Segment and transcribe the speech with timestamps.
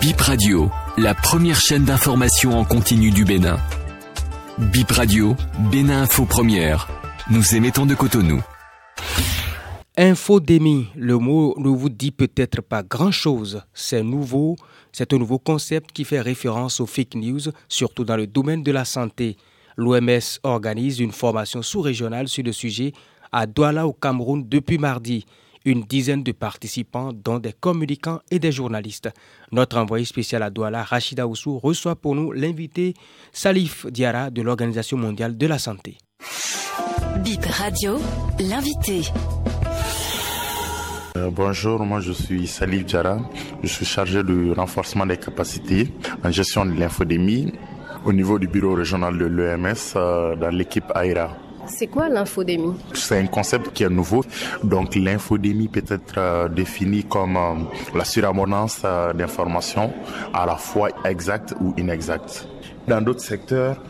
[0.00, 3.58] Bip Radio, la première chaîne d'information en continu du Bénin.
[4.58, 5.36] Bip Radio,
[5.70, 6.88] Bénin Info Première.
[7.30, 8.40] Nous émettons de Cotonou.
[9.96, 13.62] Infodémie, le mot ne vous dit peut-être pas grand-chose.
[13.74, 14.56] C'est nouveau,
[14.92, 18.72] c'est un nouveau concept qui fait référence aux fake news, surtout dans le domaine de
[18.72, 19.36] la santé.
[19.76, 22.92] L'OMS organise une formation sous-régionale sur le sujet
[23.32, 25.26] à Douala au Cameroun depuis mardi.
[25.64, 29.10] Une dizaine de participants, dont des communicants et des journalistes.
[29.52, 32.94] Notre envoyé spécial à Douala, Rachida Oussou, reçoit pour nous l'invité
[33.32, 35.98] Salif Diara de l'Organisation mondiale de la santé.
[37.24, 37.98] Bip Radio,
[38.40, 39.02] l'invité.
[41.16, 43.18] Euh, bonjour, moi je suis Salif Diara.
[43.62, 45.92] Je suis chargé du renforcement des capacités
[46.24, 47.52] en gestion de l'infodémie
[48.04, 51.36] au niveau du bureau régional de l'EMS euh, dans l'équipe AIRA.
[51.74, 52.74] C'est quoi l'infodémie?
[52.92, 54.24] C'est un concept qui est nouveau.
[54.62, 57.54] Donc l'infodémie peut être euh, définie comme euh,
[57.94, 59.90] la surabondance euh, d'informations
[60.34, 62.46] à la fois exactes ou inexactes.
[62.86, 63.82] Dans d'autres secteurs,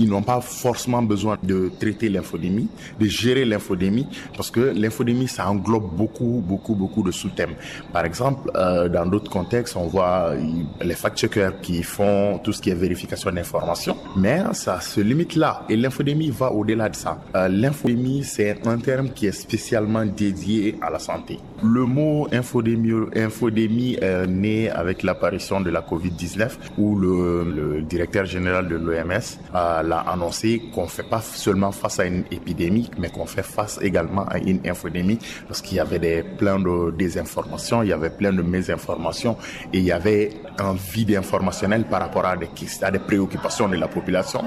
[0.00, 5.48] ils n'ont pas forcément besoin de traiter l'infodémie, de gérer l'infodémie, parce que l'infodémie, ça
[5.48, 7.54] englobe beaucoup, beaucoup, beaucoup de sous-thèmes.
[7.92, 10.32] Par exemple, euh, dans d'autres contextes, on voit
[10.80, 15.64] les fact-checkers qui font tout ce qui est vérification d'informations, mais ça se limite là.
[15.68, 17.18] Et l'infodémie va au-delà de ça.
[17.36, 21.38] Euh, l'infodémie, c'est un terme qui est spécialement dédié à la santé.
[21.62, 28.24] Le mot infodémie, infodémie est né avec l'apparition de la COVID-19, où le, le directeur
[28.24, 33.10] général de l'OMS a l'a annoncé qu'on fait pas seulement face à une épidémie, mais
[33.10, 37.88] qu'on fait face également à une infodémie parce qu'il y avait plein de désinformations, il
[37.88, 39.36] y avait plein de mésinformations
[39.72, 42.48] et il y avait un vide informationnel par rapport à des,
[42.82, 44.42] à des préoccupations de la population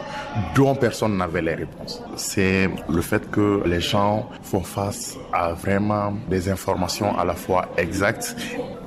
[0.55, 2.01] dont personne n'avait les réponses.
[2.15, 7.69] C'est le fait que les gens font face à vraiment des informations à la fois
[7.77, 8.35] exactes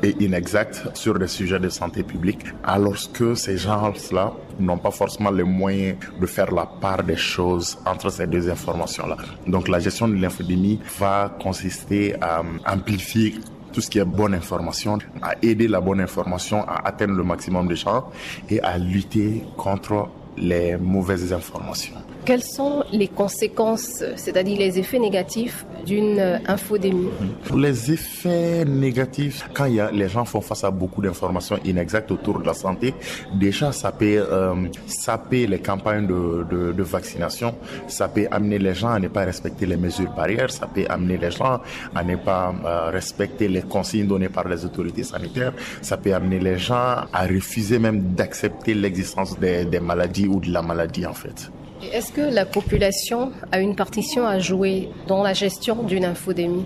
[0.02, 5.30] et inexactes sur des sujets de santé publique, alors que ces gens-là n'ont pas forcément
[5.30, 9.16] les moyens de faire la part des choses entre ces deux informations-là.
[9.46, 13.34] Donc la gestion de l'infodémie va consister à amplifier
[13.72, 17.68] tout ce qui est bonne information, à aider la bonne information à atteindre le maximum
[17.68, 18.10] de gens
[18.48, 21.94] et à lutter contre les mauvaises informations.
[22.24, 27.08] Quelles sont les conséquences, c'est-à-dire les effets négatifs d'une infodémie
[27.54, 32.40] Les effets négatifs, quand y a, les gens font face à beaucoup d'informations inexactes autour
[32.40, 32.92] de la santé,
[33.34, 34.54] déjà ça peut euh,
[34.86, 37.54] saper les campagnes de, vaccination,
[37.88, 41.16] ça peut amener les gens à ne pas respecter les mesures barrières, ça peut amener
[41.16, 41.60] les gens
[41.94, 46.40] à ne pas euh, respecter les consignes données par les autorités sanitaires, ça peut amener
[46.40, 51.50] les gens à refuser même d'accepter l'existence des maladies ou de la maladie en fait.
[51.92, 56.64] Est-ce que la population a une partition à jouer dans la gestion d'une infodémie?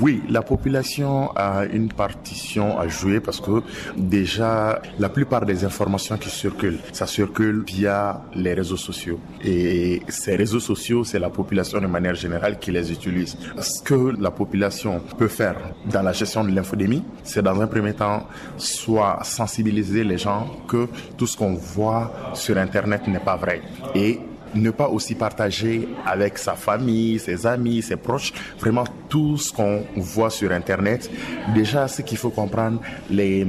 [0.00, 3.62] Oui, la population a une partition à jouer parce que
[3.96, 9.18] déjà la plupart des informations qui circulent, ça circule via les réseaux sociaux.
[9.42, 13.36] Et ces réseaux sociaux, c'est la population de manière générale qui les utilise.
[13.58, 15.56] Ce que la population peut faire
[15.90, 20.86] dans la gestion de l'infodémie, c'est dans un premier temps soit sensibiliser les gens que
[21.16, 23.60] tout ce qu'on voit sur Internet n'est pas vrai.
[23.96, 24.20] Et
[24.54, 29.84] ne pas aussi partager avec sa famille, ses amis, ses proches, vraiment tout ce qu'on
[29.96, 31.10] voit sur Internet.
[31.54, 33.46] Déjà, ce qu'il faut comprendre, les,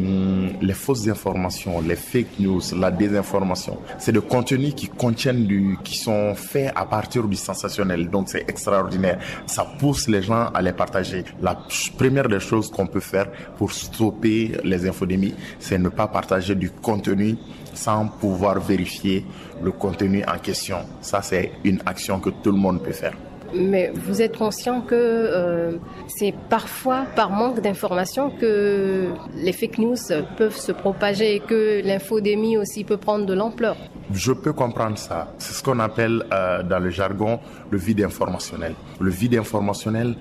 [0.62, 5.98] les fausses informations, les fake news, la désinformation, c'est des contenus qui contiennent du, qui
[5.98, 8.10] sont faits à partir du sensationnel.
[8.10, 9.20] Donc, c'est extraordinaire.
[9.46, 11.24] Ça pousse les gens à les partager.
[11.42, 11.58] La
[11.98, 16.70] première des choses qu'on peut faire pour stopper les infodémies, c'est ne pas partager du
[16.70, 17.38] contenu
[17.74, 19.26] sans pouvoir vérifier
[19.62, 20.78] le contenu en question.
[21.02, 23.14] Ça, c'est une action que tout le monde peut faire.
[23.54, 29.96] Mais vous êtes conscient que euh, c'est parfois par manque d'informations que les fake news
[30.38, 33.78] peuvent se propager et que l'infodémie aussi peut prendre de l'ampleur.
[34.12, 35.34] Je peux comprendre ça.
[35.38, 37.40] C'est ce qu'on appelle euh, dans le jargon
[37.72, 38.74] le vide informationnel.
[39.00, 40.16] Le vide informationnel,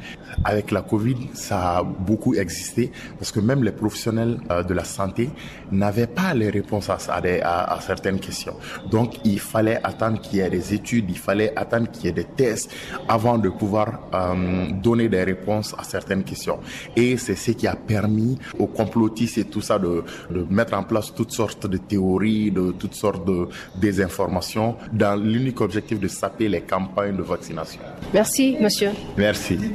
[0.45, 4.85] avec la Covid, ça a beaucoup existé parce que même les professionnels euh, de la
[4.85, 5.31] santé
[5.71, 8.57] n'avaient pas les réponses à, à, à, certaines questions.
[8.91, 12.13] Donc, il fallait attendre qu'il y ait des études, il fallait attendre qu'il y ait
[12.13, 12.71] des tests
[13.09, 16.59] avant de pouvoir euh, donner des réponses à certaines questions.
[16.97, 20.83] Et c'est ce qui a permis aux complotistes et tout ça de, de mettre en
[20.83, 26.49] place toutes sortes de théories, de toutes sortes de désinformations dans l'unique objectif de saper
[26.49, 27.81] les campagnes de vaccination.
[28.13, 28.91] Merci, monsieur.
[29.17, 29.75] Merci.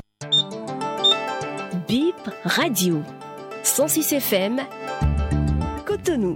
[2.44, 3.04] Radio,
[3.64, 4.60] 106 FM,
[5.86, 6.36] Cotonou.